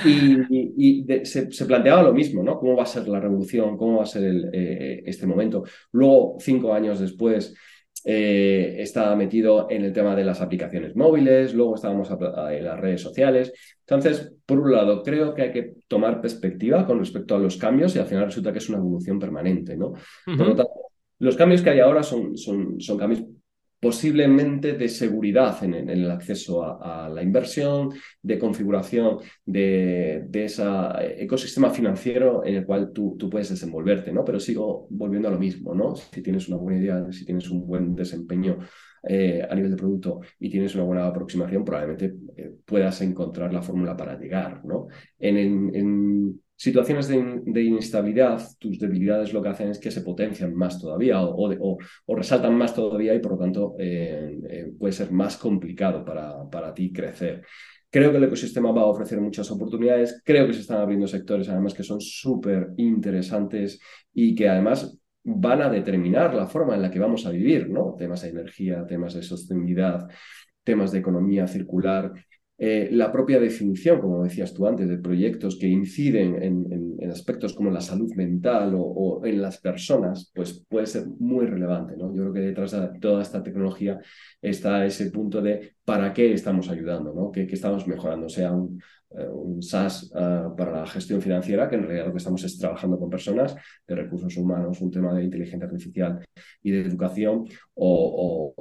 [0.06, 2.58] Y, se, planteaba lo mismo, ¿no?
[2.58, 3.76] ¿Cómo va a ser la revolución?
[3.76, 4.24] ¿Cómo va a ser
[4.54, 5.66] eh, este momento?
[5.92, 7.54] Luego, cinco años después,
[8.06, 13.02] eh, estaba metido en el tema de las aplicaciones móviles, luego estábamos en las redes
[13.02, 13.52] sociales.
[13.82, 17.94] Entonces, por un lado, creo que hay que tomar perspectiva con respecto a los cambios
[17.98, 19.92] y al final resulta que es una evolución permanente, ¿no?
[20.26, 20.81] Por lo tanto,
[21.22, 23.24] los cambios que hay ahora son, son, son cambios
[23.80, 27.90] posiblemente de seguridad en, el acceso a, la inversión,
[28.22, 30.64] de configuración de, ese
[31.18, 34.24] ecosistema financiero en el cual tú, tú, puedes desenvolverte, ¿no?
[34.24, 35.96] Pero sigo volviendo a lo mismo, ¿no?
[35.96, 38.58] Si tienes una buena idea, si tienes un buen desempeño
[39.04, 43.62] eh, a nivel de producto y tienes una buena aproximación, probablemente eh, puedas encontrar la
[43.62, 44.88] fórmula para llegar, ¿no?
[46.62, 51.80] Situaciones de, inestabilidad, tus debilidades lo que hacen es que se potencian más todavía o,
[52.16, 56.72] resaltan más todavía y por lo tanto eh, eh, puede ser más complicado para, para
[56.72, 57.44] ti crecer.
[57.90, 61.50] Creo que el ecosistema va a ofrecer muchas oportunidades, creo que se están abriendo sectores
[61.50, 63.80] además que son súper interesantes
[64.14, 67.96] y que además van a determinar la forma en la que vamos a vivir, ¿no?
[67.98, 70.08] Temas de energía, temas de sostenibilidad,
[70.64, 72.14] temas de economía circular,
[72.64, 77.72] eh, la propia definición, como decías tú antes, de proyectos que inciden en, aspectos como
[77.72, 81.98] la salud mental o, en las personas, pues puede ser muy relevante.
[81.98, 82.14] ¿no?
[82.14, 84.00] Yo creo que detrás de toda esta tecnología
[84.40, 87.32] está ese punto de para qué estamos ayudando, ¿no?
[87.32, 88.80] qué, estamos mejorando, sea un,
[89.14, 92.98] un SaaS eh, para la gestión financiera, que en realidad lo que estamos es trabajando
[92.98, 93.56] con personas
[93.88, 96.26] de recursos humanos, un tema de inteligencia artificial
[96.64, 98.54] y de educación, o,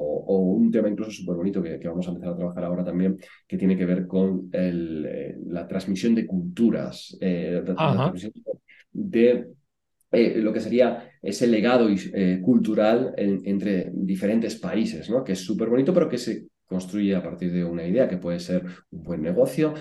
[0.57, 3.77] un tema incluso súper bonito que, vamos a empezar a trabajar ahora también, que tiene
[3.77, 7.63] que ver con el, eh, la transmisión de culturas, de,
[10.13, 11.89] lo que sería ese legado
[12.43, 15.23] cultural entre diferentes países, ¿no?
[15.23, 18.41] que es súper bonito, pero que se construye a partir de una idea que puede
[18.41, 19.75] ser un buen negocio,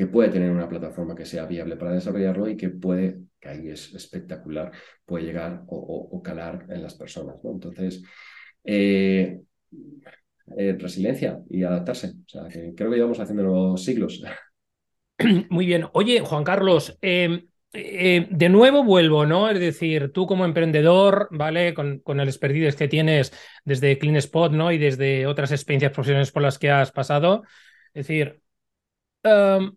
[0.00, 3.68] que puede tener una plataforma que sea viable para desarrollarlo y que puede, que ahí
[3.68, 4.72] es espectacular,
[5.04, 7.36] puede llegar o, calar en las personas.
[7.44, 7.50] ¿no?
[7.50, 8.02] Entonces,
[8.64, 9.42] eh,
[10.56, 12.14] eh, resiliencia y adaptarse.
[12.24, 14.22] O sea, creo que llevamos haciendo los siglos.
[15.50, 15.84] Muy bien.
[15.92, 19.50] Oye, Juan Carlos, em, eh, de nuevo vuelvo, ¿no?
[19.50, 21.74] Es decir, tú como emprendedor, ¿vale?
[21.74, 23.34] Con, con el expertise que tienes
[23.66, 24.72] desde Clean Spot, ¿no?
[24.72, 27.42] Y desde otras experiencias profesionales por las que has pasado.
[27.92, 28.40] Es decir,
[29.24, 29.76] em,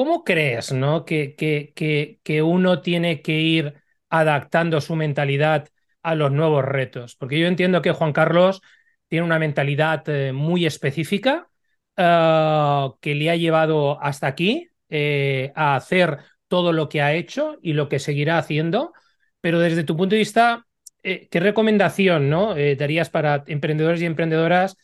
[0.00, 1.04] ¿Cómo crees ¿no?
[1.04, 1.74] que, que,
[2.22, 3.74] que, uno tiene que ir
[4.08, 5.68] adaptando su mentalidad
[6.02, 7.16] a los nuevos retos?
[7.16, 8.62] Porque yo entiendo que Juan Carlos
[9.08, 11.50] tiene una mentalidad eh, muy específica
[11.98, 17.58] eh, que le ha llevado hasta aquí eh, a hacer todo lo que ha hecho
[17.60, 18.94] y lo que seguirá haciendo.
[19.42, 20.66] Pero desde tu punto de vista,
[21.02, 22.54] ¿qué recomendación ¿no?
[22.54, 24.78] darías para emprendedores y emprendedoras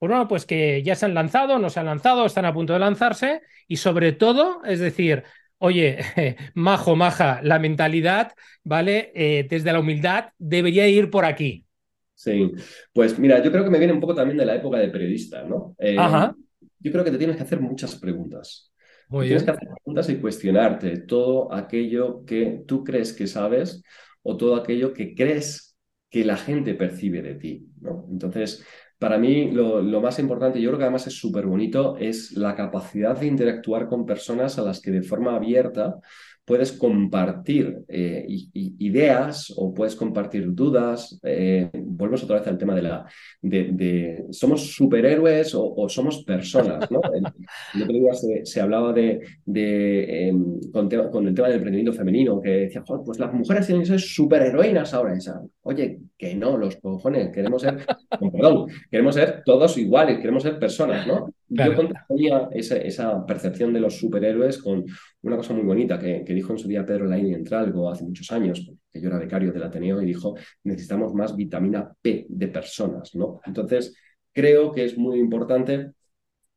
[0.00, 2.72] pues bueno, pues que ya se han lanzado, no se han lanzado, están a punto
[2.72, 5.24] de lanzarse y sobre todo, es decir,
[5.58, 5.98] oye,
[6.54, 8.32] majo, maja, la mentalidad,
[8.64, 9.12] ¿vale?
[9.14, 11.66] Eh, desde la humildad debería ir por aquí.
[12.14, 12.50] Sí,
[12.94, 15.42] pues mira, yo creo que me viene un poco también de la época de periodista,
[15.44, 15.76] ¿no?
[15.78, 16.34] Eh, Ajá.
[16.78, 18.72] Yo creo que te tienes que hacer muchas preguntas.
[19.10, 23.82] Tienes que hacer preguntas y cuestionarte todo aquello que tú crees que sabes
[24.22, 25.76] o todo aquello que crees
[26.08, 28.06] que la gente percibe de ti, ¿no?
[28.10, 28.64] Entonces,
[29.00, 33.18] para mí lo, más importante, yo creo que además es súper bonito, es la capacidad
[33.18, 35.98] de interactuar con personas a las que de forma abierta
[36.44, 41.18] puedes compartir eh, ideas o puedes compartir dudas.
[41.22, 43.06] Eh, volvemos otra vez al tema de la
[43.40, 47.00] de, somos superhéroes o, somos personas, ¿no?
[47.14, 48.12] El, otro día
[48.44, 53.32] se, hablaba de, de em, con, el tema del emprendimiento femenino, que decía, pues las
[53.32, 55.14] mujeres tienen que ser superheroínas ahora.
[55.14, 55.40] Esa.
[55.70, 57.86] Oye, que no, los cojones, queremos ser,
[58.32, 61.32] perdón, queremos ser todos iguales, queremos ser personas, ¿no?
[61.48, 64.84] Yo contraponía esa, esa, percepción de los superhéroes con
[65.22, 68.32] una cosa muy bonita que, que dijo en su día Pedro Laini Entralgo hace muchos
[68.32, 73.14] años, que yo era becario del Ateneo, y dijo, necesitamos más vitamina P de personas,
[73.14, 73.40] ¿no?
[73.46, 73.94] Entonces,
[74.32, 75.92] creo que es muy importante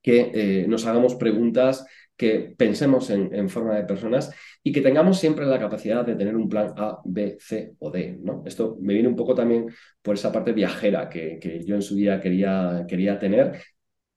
[0.02, 4.32] que eh, nos hagamos preguntas, que pensemos en, forma de personas
[4.63, 8.17] y que tengamos siempre la capacidad de tener un plan A, B, C o D.
[8.21, 8.43] ¿no?
[8.45, 9.67] Esto me viene un poco también
[10.02, 13.60] por esa parte viajera que, que yo en su día quería, quería tener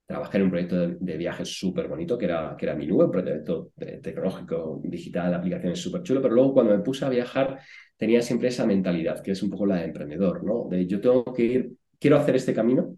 [0.07, 3.11] trabajé en un proyecto de, viajes súper bonito, que era, que era mi nube, un
[3.11, 7.59] proyecto tecnológico, digital, aplicaciones súper chulo, pero luego cuando me puse a viajar
[7.97, 10.69] tenía siempre esa mentalidad, que es un poco la de emprendedor, ¿no?
[10.71, 12.97] De yo tengo que ir, quiero hacer este camino,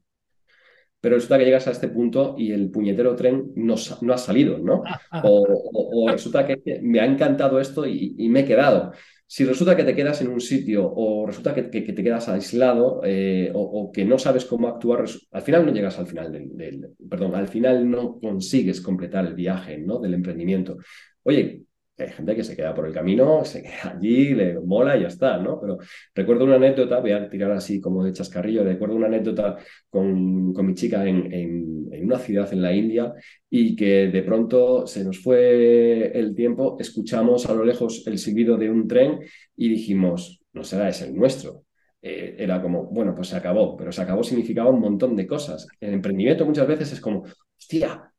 [1.00, 4.58] pero resulta que llegas a este punto y el puñetero tren no, no ha salido,
[4.58, 4.82] ¿no?
[5.22, 8.92] O, resulta que me ha encantado esto y, me he quedado.
[9.26, 13.50] si resulta que te quedas en un sitio o resulta que, te quedas aislado eh,
[13.54, 17.48] o, que no sabes cómo actuar, al final no llegas al final del, perdón, al
[17.48, 19.98] final no consigues completar el viaje ¿no?
[19.98, 20.78] del emprendimiento.
[21.22, 21.62] Oye,
[21.98, 25.08] hay gente que se queda por el camino, se queda allí, le mola y ya
[25.08, 25.60] está, ¿no?
[25.60, 25.78] Pero
[26.14, 29.56] recuerdo una anécdota, voy a tirar así como de chascarrillo, recuerdo una anécdota
[29.90, 33.12] con, con mi chica en, en, una ciudad en la India
[33.50, 38.56] y que de pronto se nos fue el tiempo, escuchamos a lo lejos el silbido
[38.56, 39.20] de un tren
[39.56, 41.64] y dijimos, no será ese el nuestro.
[42.00, 45.66] Eh, era como, bueno, pues se acabó, pero se acabó significaba un montón de cosas.
[45.80, 47.24] El emprendimiento muchas veces es como,
[47.58, 48.12] hostia,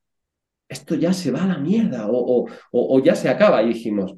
[0.69, 3.61] esto ya se va a la mierda o, o, ya se acaba.
[3.63, 4.15] Y dijimos,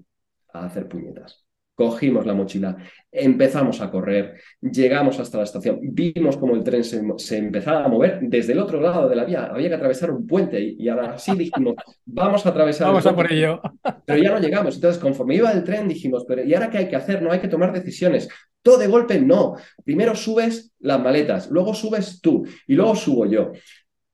[0.54, 1.46] a hacer puñetas.
[1.74, 2.78] Cogimos la mochila,
[3.12, 8.20] empezamos a correr, llegamos hasta la estación, vimos como el tren se, empezaba a mover
[8.22, 11.32] desde el otro lado de la vía, había que atravesar un puente y, ahora sí
[11.36, 12.88] dijimos, vamos a atravesar.
[12.88, 13.62] Vamos a por ello.
[14.06, 14.76] Pero ya no llegamos.
[14.76, 17.22] Entonces, conforme iba el tren, dijimos, pero ¿y ahora qué hay que hacer?
[17.22, 18.28] No hay que tomar decisiones.
[18.62, 19.56] Todo de golpe, no.
[19.84, 23.54] Primero subes las maletas, luego subes tú y luego subo yo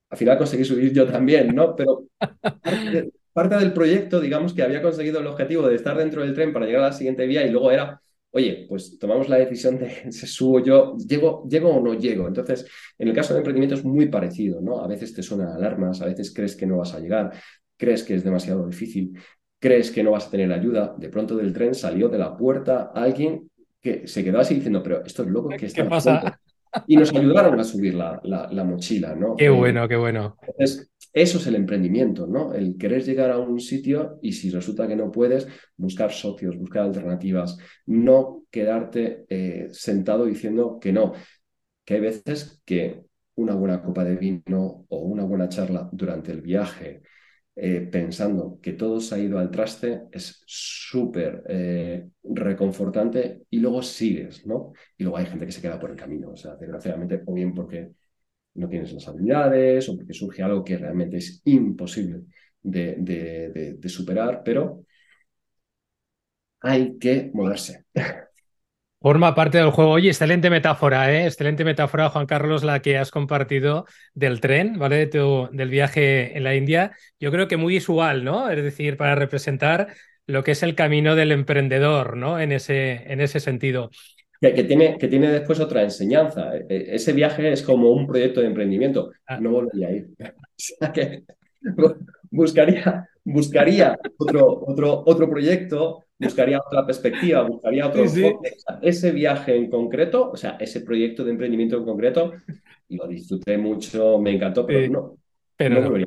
[0.09, 1.75] al final conseguí subir yo también, ¿no?
[1.75, 2.05] Pero
[3.33, 6.65] parte, del proyecto, digamos que había conseguido el objetivo de estar dentro del tren para
[6.65, 10.25] llegar a la siguiente vía y luego era, oye, pues tomamos la decisión de si
[10.27, 12.27] subo yo, ¿llego, ¿llego o no llego?
[12.27, 12.65] Entonces,
[12.97, 14.81] en el caso de emprendimiento es muy parecido, ¿no?
[14.81, 17.33] A veces te suenan alarmas, a veces crees que no vas a llegar,
[17.75, 19.13] crees que es demasiado difícil,
[19.59, 22.91] crees que no vas a tener ayuda, de pronto del tren salió de la puerta
[22.93, 23.49] alguien
[23.81, 26.39] que se quedó así diciendo, pero esto es loco, ¿qué, ¿Qué pasa?
[26.85, 29.35] Y nos ayudaron a subir la, la, mochila, ¿no?
[29.35, 30.37] Qué bueno, qué bueno.
[30.41, 32.53] Entonces, eso es el emprendimiento, ¿no?
[32.53, 36.83] El querer llegar a un sitio y si resulta que no puedes, buscar socios, buscar
[36.83, 41.13] alternativas, no quedarte eh, sentado diciendo que no,
[41.83, 43.01] que hay veces que
[43.35, 47.01] una buena copa de vino o una buena charla durante el viaje,
[47.57, 53.81] eh, pensando que todo se ha ido al traste es súper eh, reconfortante y luego
[53.83, 54.73] sigues, ¿no?
[54.97, 57.53] Y luego hay gente que se queda por el camino, o sea, desgraciadamente, o bien
[57.53, 57.91] porque
[58.55, 62.23] no tienes las habilidades o porque surge algo que realmente es imposible
[62.63, 62.97] de,
[63.79, 64.85] de superar, pero
[66.61, 67.85] hay que moverse.
[69.07, 69.91] Forma parte del juego.
[69.91, 71.27] Oye, excelente metáfora, ¿eh?
[71.27, 74.97] Excelente metáfora, Juan Carlos, la que has compartido del tren, ¿vale?
[74.97, 76.91] De tu, del viaje en la India.
[77.17, 78.49] Yo creo que muy visual, ¿no?
[78.49, 79.87] Es decir, para representar
[80.25, 82.37] lo que es el camino del emprendedor, ¿no?
[82.37, 83.91] En ese, en ese sentido.
[84.41, 86.57] Que, tiene, que tiene después otra enseñanza.
[86.57, 89.13] E, e, ese viaje es como un proyecto de emprendimiento.
[89.25, 89.39] Ah.
[89.39, 90.09] No volvería a ir.
[90.19, 91.23] O sea que
[92.29, 98.03] buscaría, buscaría otro, otro, otro proyecto buscaría otra perspectiva, buscaría otro
[98.81, 102.33] Ese viaje en concreto, o sea, ese proyecto de emprendimiento en concreto,
[102.89, 105.17] lo disfruté mucho, me encantó, pero no.
[105.55, 105.97] Pero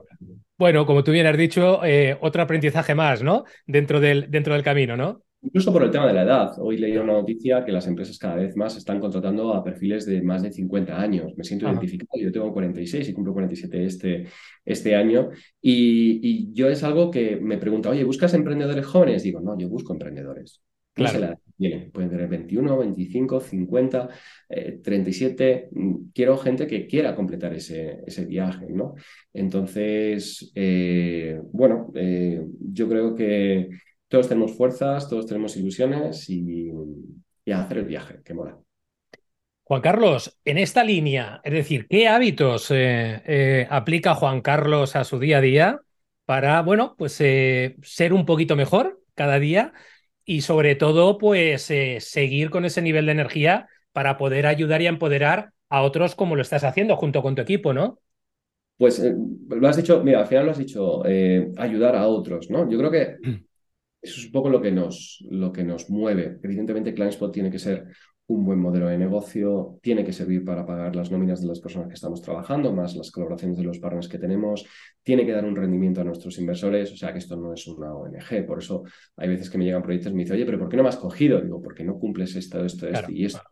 [0.56, 3.44] Bueno, como tú bien has dicho, eh, otro aprendizaje más, ¿no?
[3.66, 5.22] Dentro del, dentro del camino, ¿no?
[5.42, 6.52] Incluso por el tema de la edad.
[6.58, 10.20] Hoy leí una noticia que las empresas cada vez más están contratando a perfiles de
[10.20, 11.32] más de 50 años.
[11.34, 12.20] Me siento identificado.
[12.20, 14.26] Yo tengo 46 y cumplo 47 este,
[14.64, 15.30] este año.
[15.62, 19.22] Y, yo es algo que me pregunta, oye, ¿buscas emprendedores jóvenes?
[19.22, 20.62] Digo, no, yo busco emprendedores.
[20.92, 21.38] Claro.
[21.92, 24.08] Pueden tener 21, 25, 50,
[24.82, 25.70] 37.
[26.12, 28.94] Quiero gente que quiera completar ese, ese viaje, ¿no?
[29.32, 33.68] Entonces, eh, bueno, eh, yo creo que
[34.10, 36.68] todos tenemos fuerzas, todos tenemos ilusiones y,
[37.50, 38.58] a hacer el viaje, que mola.
[39.62, 45.04] Juan Carlos, en esta línea, es decir, ¿qué hábitos eh, eh, aplica Juan Carlos a
[45.04, 45.80] su día a día
[46.26, 49.72] para, bueno, pues eh, ser un poquito mejor cada día
[50.24, 51.62] y sobre todo, pues
[52.00, 56.42] seguir con ese nivel de energía para poder ayudar y empoderar a otros como lo
[56.42, 58.00] estás haciendo junto con tu equipo, ¿no?
[58.76, 59.00] Pues
[59.48, 61.02] lo has dicho, mira, al final lo has dicho,
[61.56, 62.68] ayudar a otros, ¿no?
[62.68, 63.49] Yo creo que mm.
[64.02, 66.38] Eso es un poco lo que nos, lo que nos mueve.
[66.42, 67.86] Evidentemente, ClientSpot tiene que ser
[68.30, 71.88] un buen modelo de negocio, tiene que servir para pagar las nóminas de las personas
[71.88, 74.64] que estamos trabajando, más las colaboraciones de los partners que tenemos,
[75.02, 77.92] tiene que dar un rendimiento a nuestros inversores, o sea que esto no es una
[77.92, 78.46] ONG.
[78.46, 78.84] Por eso
[79.16, 80.90] hay veces que me llegan proyectos y me dicen, oye, pero ¿por qué no me
[80.90, 81.40] has cogido?
[81.40, 83.42] Digo, porque no cumples esto, esto, esto y esto.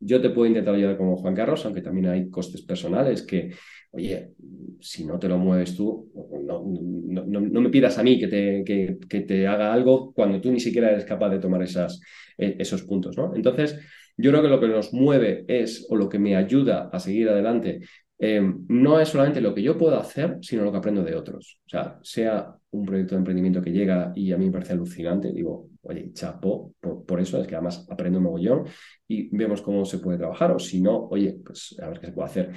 [0.00, 3.54] Yo te puedo intentar ayudar como Juan Carlos, aunque también hay costes personales que,
[3.94, 4.32] oye,
[4.80, 6.10] si no te lo mueves tú,
[6.44, 10.50] no, no, me pidas a mí que te, que, que, te haga algo cuando tú
[10.50, 12.00] ni siquiera eres capaz de tomar esas,
[12.36, 13.34] e, esos puntos, ¿no?
[13.34, 13.78] Entonces,
[14.16, 17.28] yo creo que lo que nos mueve es, o lo que me ayuda a seguir
[17.28, 17.80] adelante,
[18.18, 21.60] eh, no es solamente lo que yo puedo hacer, sino lo que aprendo de otros.
[21.66, 25.32] O sea, sea un proyecto de emprendimiento que llega y a mí me parece alucinante,
[25.32, 28.64] digo, oye, chapo, por, eso es que además aprendo un mogollón
[29.08, 32.12] y vemos cómo se puede trabajar, o si no, oye, pues a ver qué se
[32.12, 32.52] puede hacer.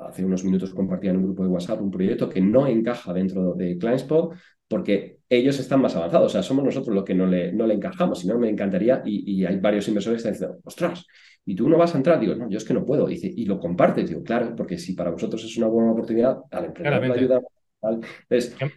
[0.00, 3.54] Hace unos minutos compartía en un grupo de WhatsApp un proyecto que no encaja dentro
[3.54, 4.34] de ClientSpot,
[4.72, 7.74] porque ellos están más avanzados, o sea, somos nosotros los que no le, no le
[7.74, 11.06] encajamos, si no me encantaría, y, hay varios inversores que están diciendo, ostras,
[11.44, 13.30] y tú no vas a entrar, digo, no, yo es que no puedo, y, dice,
[13.34, 17.06] y lo compartes, digo, claro, porque si para vosotros es una buena oportunidad, al emprendedor
[17.06, 17.40] le ayuda.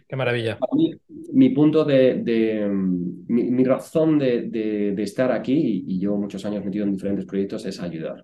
[0.06, 0.58] qué, maravilla.
[1.32, 2.68] mi punto de,
[3.28, 8.22] mi, razón de, estar aquí, y, yo muchos años metido en diferentes proyectos, es ayudar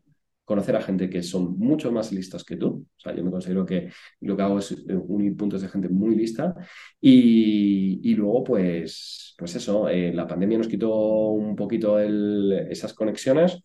[0.53, 2.87] conocer a gente que son mucho más listas que tú.
[2.97, 5.89] O sea, yo me considero que lo que hago es eh, unir puntos de gente
[5.89, 6.55] muy lista.
[7.01, 13.63] Y, luego, pues, pues eso, eh, la pandemia nos quitó un poquito esas conexiones.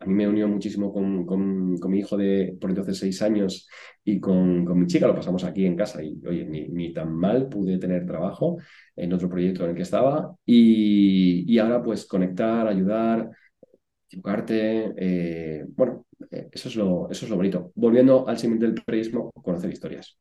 [0.00, 3.68] A mí me unió muchísimo con, con, mi hijo de por entonces seis años
[4.04, 7.12] y con, con, mi chica, lo pasamos aquí en casa y, oye, ni, ni, tan
[7.12, 8.58] mal pude tener trabajo
[8.94, 13.28] en otro proyecto en el que estaba y, y ahora pues conectar, ayudar,
[14.08, 16.06] equivocarte, eh, bueno,
[16.66, 17.72] eso, es lo, bonito.
[17.74, 20.16] Volviendo al símil del periodismo, conocer historias.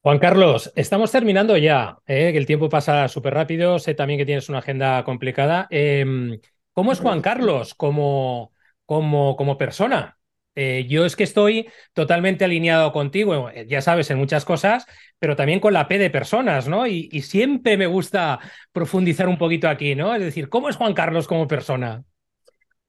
[0.00, 2.32] Juan Carlos, estamos terminando ya, ¿eh?
[2.32, 5.68] que el tiempo pasa súper rápido, sé también que tienes una agenda complicada.
[5.70, 6.40] Em,
[6.72, 8.52] ¿Cómo es Juan Carlos como,
[8.84, 10.18] como, como persona?
[10.54, 14.86] yo es que estoy totalmente alineado contigo, ya sabes, en muchas cosas,
[15.18, 16.86] pero también con la P de personas, ¿no?
[16.86, 18.38] Y, siempre me gusta
[18.72, 20.14] profundizar un poquito aquí, ¿no?
[20.14, 22.04] Es decir, ¿cómo es Juan Carlos como persona?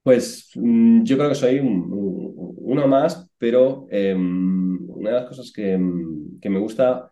[0.03, 5.77] Pues mm, yo creo que soy uno más, pero em, una de las cosas que,
[5.77, 7.09] me gusta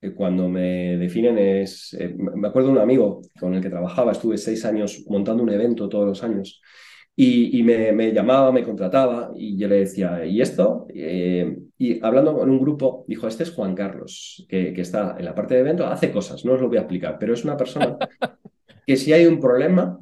[0.00, 4.12] eh, cuando me definen es, eh, me acuerdo de un amigo con el que trabajaba,
[4.12, 6.62] estuve seis años montando un evento todos los años
[7.20, 10.86] y, me, llamaba, me contrataba y yo le decía, ¿y esto?
[10.94, 15.24] Eh, y hablando con un grupo, dijo, este es Juan Carlos, que, que está en
[15.24, 17.56] la parte de evento, hace cosas, no os lo voy a explicar, pero es una
[17.56, 17.98] persona
[18.86, 19.98] que si hay un problema,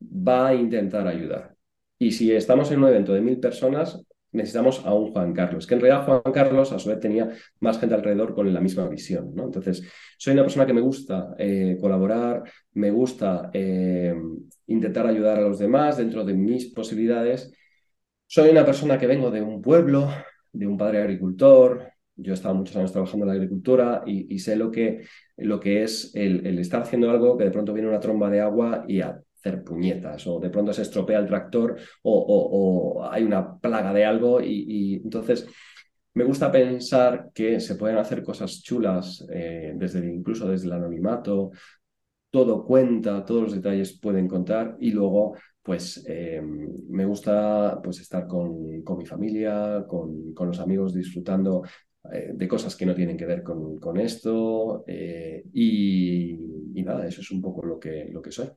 [0.00, 1.54] va a intentar ayudar.
[1.98, 5.74] Y si estamos en un evento de mil personas, necesitamos a un Juan Carlos, que
[5.74, 7.30] en realidad Juan Carlos a su vez tenía
[7.60, 9.34] más gente alrededor con la misma visión.
[9.34, 9.44] ¿no?
[9.44, 9.82] Entonces,
[10.16, 14.14] soy una persona que me gusta eh, colaborar, me gusta eh,
[14.66, 17.52] intentar ayudar a los demás dentro de mis posibilidades.
[18.26, 20.08] Soy una persona que vengo de un pueblo,
[20.52, 21.92] de un padre agricultor.
[22.16, 25.04] Yo he estado muchos años trabajando en la agricultura y, sé lo que,
[25.36, 28.40] lo que es el, el, estar haciendo algo que de pronto viene una tromba de
[28.40, 33.58] agua y a hacer puñetas o de pronto se estropea el tractor o, hay una
[33.58, 35.46] plaga de algo y, entonces
[36.14, 41.52] me gusta pensar que se pueden hacer cosas chulas eh, desde incluso desde el anonimato,
[42.30, 48.26] todo cuenta, todos los detalles pueden contar y luego pues eh, me gusta pues estar
[48.26, 51.62] con, con mi familia, con, con, los amigos disfrutando
[52.12, 56.32] eh, de cosas que no tienen que ver con, con esto y,
[56.74, 58.48] y, nada, eso es un poco lo que, lo que soy.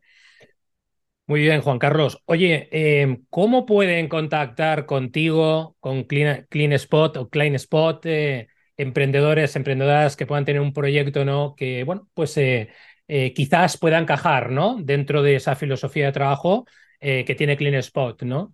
[1.31, 2.21] Muy bien, Juan Carlos.
[2.25, 9.55] Oye, em, ¿cómo pueden contactar contigo, con Clean, Clean Spot o Clean Spot, eh, emprendedores,
[9.55, 11.55] emprendedoras que puedan tener un proyecto, ¿no?
[11.55, 12.67] Que, bueno, pues eh,
[13.07, 14.75] eh, quizás pueda encajar, ¿no?
[14.83, 16.65] Dentro de esa filosofía de trabajo
[16.99, 18.53] que tiene Clean Spot, ¿no?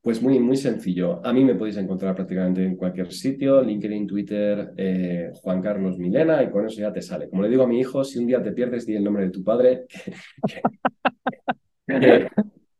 [0.00, 1.20] Pues muy, muy sencillo.
[1.26, 6.50] A mí me podéis encontrar prácticamente en cualquier sitio, LinkedIn, Twitter, Juan Carlos Milena, y
[6.50, 7.28] con eso ya te sale.
[7.28, 9.30] Como le digo a mi hijo, si un día te pierdes, di el nombre de
[9.30, 9.86] tu padre,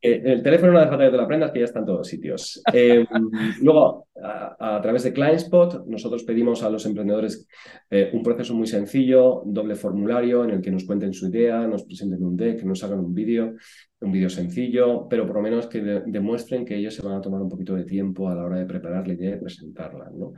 [0.02, 2.62] el teléfono no hace falta que te lo aprendas, que ya está en todos sitios.
[2.72, 3.06] Em,
[3.62, 7.46] luego, a, través de ClientSpot, nosotros pedimos a los emprendedores
[7.90, 11.84] eh, un proceso muy sencillo, doble formulario en el que nos cuenten su idea, nos
[11.84, 13.54] presenten un deck, nos hagan un vídeo,
[14.00, 17.42] un vídeo sencillo, pero por lo menos que demuestren que ellos se van a tomar
[17.42, 20.10] un poquito de tiempo a la hora de preparar la idea y presentarla.
[20.14, 20.32] ¿no?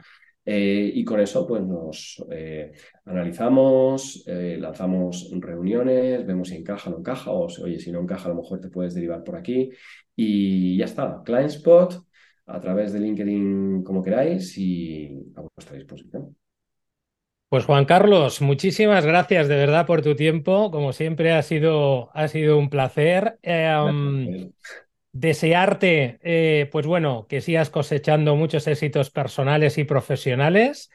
[0.45, 2.73] Eh, y con eso, pues nos eh,
[3.05, 8.27] analizamos, eh, lanzamos reuniones, vemos si encaja o no encaja, o oye, si no encaja,
[8.27, 9.71] a lo mejor te puedes derivar por aquí.
[10.17, 11.23] Y ya está.
[11.25, 11.95] ClientSpot,
[12.47, 16.37] a través de LinkedIn, como queráis, y a vuestra disposición.
[17.49, 20.71] Pues Juan Carlos, muchísimas gracias de verdad por tu tiempo.
[20.71, 23.39] Como siempre ha sido, ha sido un placer.
[23.45, 24.51] Um,
[25.13, 30.91] desearte, eh, pues bueno, que sigas cosechando muchos éxitos personales y profesionales.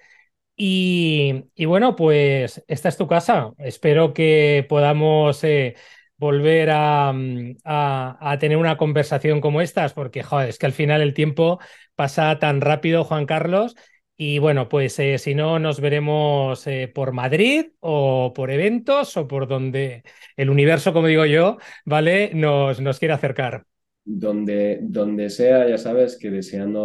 [0.55, 3.53] Y, bueno, pues esta es tu casa.
[3.59, 5.75] Espero que podamos eh,
[6.17, 11.13] volver mm, a, tener una conversación como estas, porque joder, es que al final el
[11.13, 11.59] tiempo
[11.95, 13.75] pasa tan rápido, Juan Carlos.
[14.19, 19.47] Y bueno, pues eh, si no, nos veremos por Madrid o por eventos o por
[19.47, 20.03] donde
[20.35, 22.31] el universo, como digo yo, ¿vale?
[22.33, 23.65] Nos, nos quiere acercar
[24.09, 26.79] donde, donde sea, ya sabes que deseando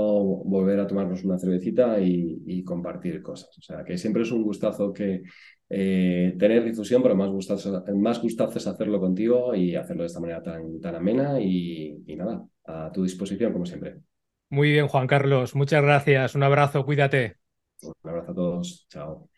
[0.45, 3.57] volver a tomarnos una cervecita y, compartir cosas.
[3.59, 5.23] O sea, que siempre es un gustazo que
[5.69, 10.21] eh, tener difusión, pero más gustazo, más gustazo es hacerlo contigo y hacerlo de esta
[10.21, 13.99] manera tan, tan amena y, y nada, a tu disposición como siempre.
[14.51, 15.55] Muy bien, Juan Carlos.
[15.55, 16.35] Muchas gracias.
[16.35, 16.85] Un abrazo.
[16.85, 17.37] Cuídate.
[17.83, 18.87] Un abrazo a todos.
[18.91, 19.32] Chao.